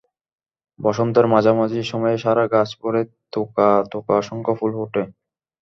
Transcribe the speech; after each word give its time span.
বসন্তের 0.79 1.25
মাঝামাঝি 1.27 1.81
সময়ে 1.83 2.17
সারা 2.17 2.43
গাছ 2.53 2.69
ভরে 2.81 3.01
থোকা 3.33 3.69
থোকা 3.91 4.13
অসংখ্য 4.21 4.53
ফুল 4.59 4.71
ফোটে। 4.77 5.03